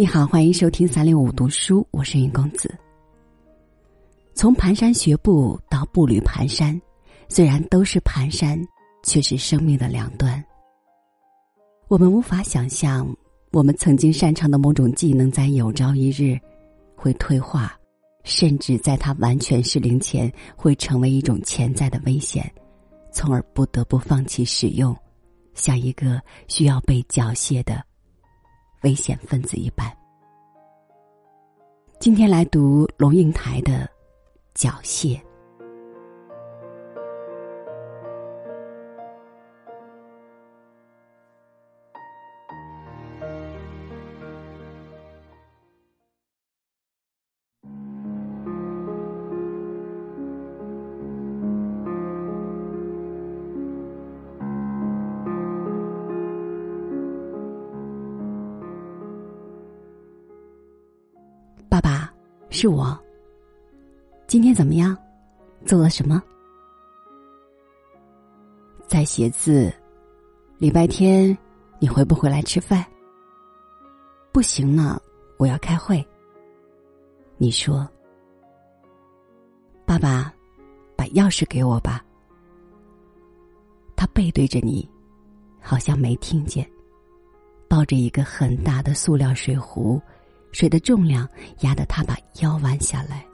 [0.00, 2.74] 你好，欢迎收听三六五读书，我是云公子。
[4.32, 6.80] 从蹒跚学步到步履蹒跚，
[7.28, 8.66] 虽然都是蹒跚，
[9.02, 10.42] 却是生命的两端。
[11.86, 13.14] 我们无法想象，
[13.52, 16.40] 我们曾经擅长的某种技能，在有朝一日
[16.96, 17.78] 会退化，
[18.24, 22.50] 甚至在它完全失灵前，会成为一种潜在的危险，
[23.12, 24.96] 从而不得不放弃使用，
[25.52, 27.84] 像一个需要被缴械的。
[28.82, 29.90] 危险分子一般。
[31.98, 33.72] 今天来读龙应台的
[34.54, 35.16] 《缴械》。
[61.80, 62.12] 爸爸，
[62.50, 62.98] 是我。
[64.26, 64.96] 今天怎么样？
[65.64, 66.22] 做了什么？
[68.86, 69.72] 在写字。
[70.58, 71.36] 礼拜天
[71.78, 72.84] 你回不回来吃饭？
[74.30, 75.00] 不行呢，
[75.38, 76.06] 我要开会。
[77.38, 77.88] 你说，
[79.86, 80.30] 爸爸，
[80.94, 82.04] 把钥匙给我吧。
[83.96, 84.86] 他背对着你，
[85.60, 86.70] 好像没听见，
[87.68, 90.00] 抱着一个很大的塑料水壶。
[90.52, 91.28] 水的重量
[91.60, 93.24] 压得他把腰弯下来。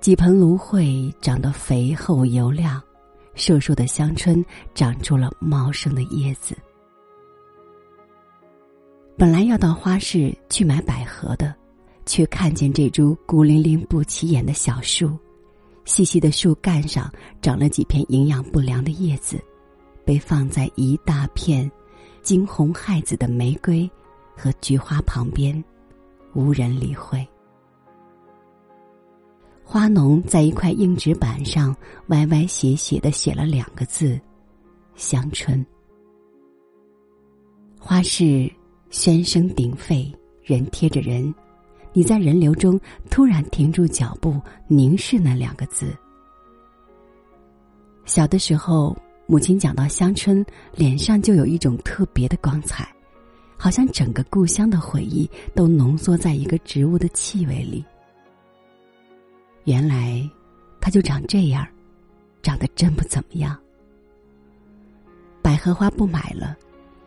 [0.00, 2.82] 几盆芦荟长得肥厚油亮，
[3.34, 6.56] 瘦瘦的香椿长出了茂盛的叶子。
[9.16, 11.54] 本来要到花市去买百合的，
[12.04, 15.16] 却看见这株孤零零不起眼的小树，
[15.84, 17.08] 细细的树干上
[17.40, 19.40] 长了几片营养不良的叶子，
[20.04, 21.70] 被放在一大片
[22.22, 23.88] 惊鸿骇紫的玫瑰。
[24.36, 25.62] 和菊花旁边，
[26.34, 27.26] 无人理会。
[29.64, 31.74] 花农在一块硬纸板上
[32.08, 34.20] 歪歪斜斜的写了两个字
[34.96, 35.64] ：“香椿。”
[37.80, 38.50] 花市
[38.90, 40.12] 喧声鼎沸，
[40.42, 41.34] 人贴着人，
[41.92, 42.78] 你在人流中
[43.10, 44.38] 突然停住脚步，
[44.68, 45.96] 凝视那两个字。
[48.04, 50.44] 小的时候，母亲讲到香椿，
[50.74, 52.86] 脸上就有一种特别的光彩。
[53.62, 57.84] 好像整个故乡的回忆都浓缩在一个植物的气味里。
[59.62, 60.28] 原来，
[60.80, 61.64] 它就长这样，
[62.42, 63.56] 长得真不怎么样。
[65.40, 66.56] 百合花不买了，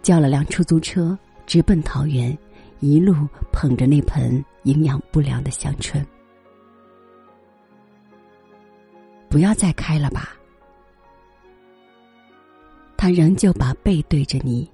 [0.01, 2.37] 叫了辆出租车，直奔桃园，
[2.79, 6.07] 一路捧着那盆营养不良的香椿。
[9.27, 10.37] 不要再开了吧。
[12.95, 14.71] 他仍旧把背对着你。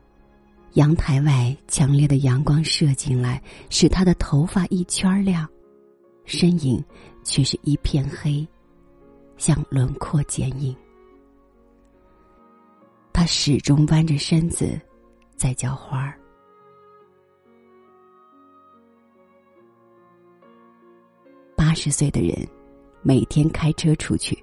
[0.74, 5.48] 阳台外强烈的阳光射进来，使他的头发一圈亮，
[6.24, 6.82] 身影
[7.24, 8.48] 却是一片黑，
[9.38, 10.74] 像轮廓剪影。
[13.12, 14.80] 他始终弯着身子，
[15.36, 16.18] 在浇花儿。
[21.54, 22.48] 八十岁的人，
[23.02, 24.42] 每天开车出去，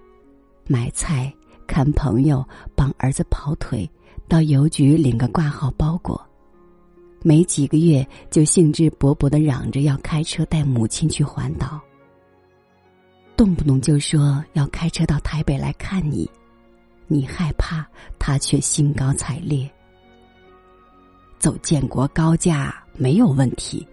[0.67, 1.35] 买菜、
[1.67, 2.47] 看朋友、
[2.77, 3.91] 帮儿子跑腿。
[4.29, 6.21] 到邮局领个挂号包裹，
[7.23, 11.81] 没几个月就兴致勃勃的嚷着要开车带母亲去环岛。
[13.37, 16.31] 动不动就说要开车到台北来看你，
[17.07, 17.87] 你害怕，
[18.19, 19.69] 他却兴高采烈。
[21.39, 23.87] 走建国高架没有问题，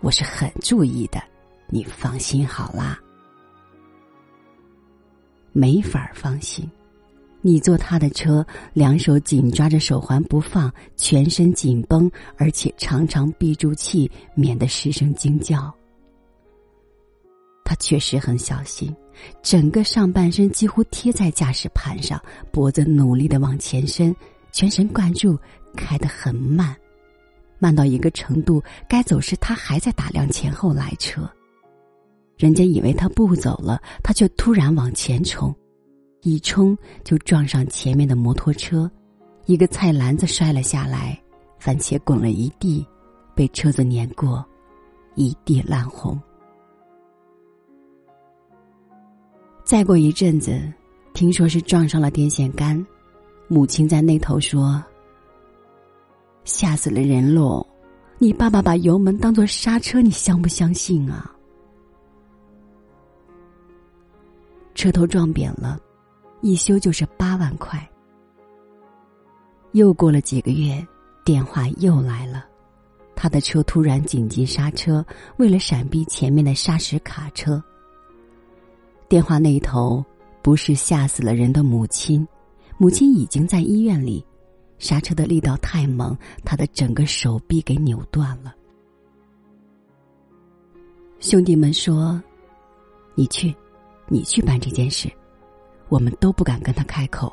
[0.00, 1.22] 我是很注意的，
[1.66, 3.00] 你放心好啦。
[5.52, 6.70] 没法放心。
[7.42, 15.72] 你坐他的车，两手紧抓着手环不放，全身紧绷，而且常常闭住气，免得失声惊叫。
[17.64, 18.94] 他确实很小心，
[19.42, 22.20] 整个上半身几乎贴在驾驶盘上，
[22.50, 24.14] 脖子努力的往前伸，
[24.52, 25.38] 全神贯注，
[25.76, 26.76] 开得很慢，
[27.58, 31.30] 慢到一个程度，该走时他还在打量前后来车。
[32.36, 35.54] 人家以为他不走了，他却突然往前冲。
[36.22, 38.90] 一冲就撞上前面的摩托车，
[39.46, 41.18] 一个菜篮子摔了下来，
[41.58, 42.86] 番茄滚了一地，
[43.34, 44.44] 被车子碾过，
[45.14, 46.20] 一地烂红。
[49.64, 50.60] 再过一阵子，
[51.14, 52.86] 听说是撞上了电线杆，
[53.48, 54.82] 母亲在那头说
[56.44, 57.66] ：“吓死了人喽！
[58.18, 61.34] 你爸爸把油门当做刹车，你相不相信啊？”
[64.74, 65.80] 车头撞扁了。
[66.40, 67.86] 一修就是八万块。
[69.72, 70.84] 又过了几个月，
[71.24, 72.44] 电话又来了，
[73.14, 75.04] 他的车突然紧急刹车，
[75.36, 77.62] 为了闪避前面的砂石卡车。
[79.08, 80.04] 电话那头
[80.42, 82.26] 不是吓死了人的母亲，
[82.78, 84.24] 母亲已经在医院里，
[84.78, 88.54] 刹车的力道太猛，他的整个手臂给扭断了。
[91.20, 92.20] 兄弟们说
[93.14, 93.54] ：“你去，
[94.08, 95.08] 你去办这件事。”
[95.90, 97.30] 我们都不敢跟他开口。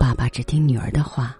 [0.00, 1.36] 爸爸只听女儿的话。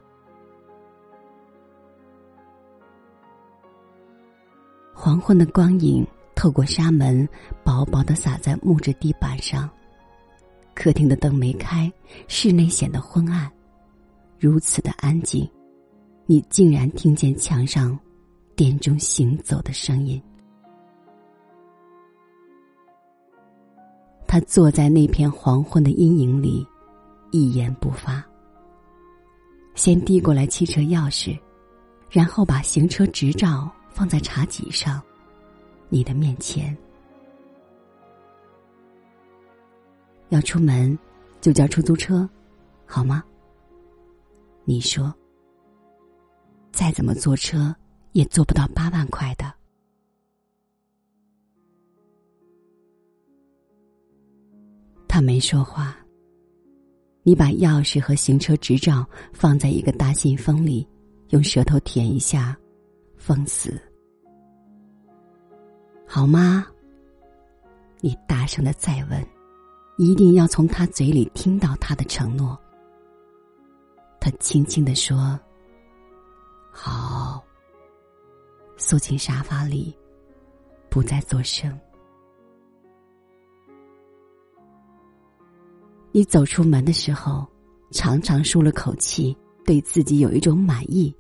[4.95, 6.07] 黄昏的光影
[6.37, 7.29] 透过纱门，
[7.65, 9.69] 薄薄的洒在木质地板上。
[10.75, 11.93] 客厅的灯没开，
[12.29, 13.51] 室内显得昏暗，
[14.39, 15.51] 如此的安静，
[16.27, 17.99] 你竟然听见墙上
[18.55, 20.23] 电钟行走的声音。
[24.33, 26.67] 他坐在那片黄昏的阴影里，
[27.33, 28.25] 一言不发。
[29.75, 31.39] 先递过来汽车钥匙，
[32.09, 35.03] 然后把行车执照放在茶几上，
[35.91, 36.75] 你的面前。
[40.31, 40.99] 要出门，
[41.43, 42.27] 就叫出租车，
[42.87, 43.23] 好吗？
[44.65, 45.15] 你说，
[46.73, 47.77] 再怎么坐车，
[48.13, 49.53] 也坐不到八万块的。
[55.13, 55.95] 他没说话。
[57.23, 60.89] 你把钥匙和行车执照放在一个大信封里，
[61.29, 62.57] 用舌头舔一下，
[63.19, 63.79] 封死，
[66.07, 66.67] 好吗？
[68.01, 69.23] 你大声的再问，
[69.99, 72.59] 一定要从他嘴里听到他的承诺。
[74.19, 75.39] 他轻轻的说
[76.73, 77.45] ：“好。”
[78.79, 79.95] 缩进沙发里，
[80.89, 81.79] 不再作声。
[86.15, 87.47] 你走出门的时候，
[87.91, 91.15] 长长舒了口气，对自己有一种满意，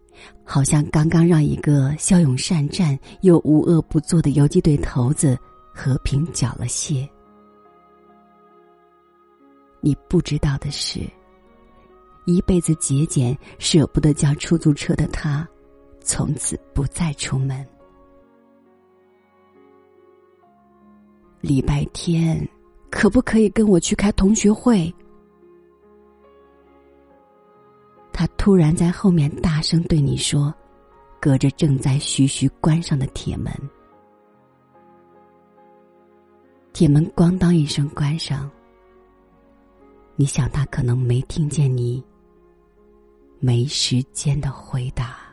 [0.45, 5.39] 好像刚刚让一个骁勇善战又无恶不作的游击队头子
[5.75, 7.09] 和平缴了械。
[9.81, 11.01] 你不知道的是，
[12.27, 15.49] 一辈子节俭、舍不得叫出租车的他，
[16.01, 17.67] 从此不再出门。
[21.41, 22.47] 礼拜天。
[22.93, 24.95] 可不可以跟我去开同学会？
[28.13, 30.53] 他突然在后面大声对你说，
[31.19, 33.51] 隔着正在徐徐关上的铁门。
[36.75, 38.49] 铁门咣当一声关上。
[40.15, 42.05] 你想他可能没听见你
[43.41, 45.32] 没时间的回答。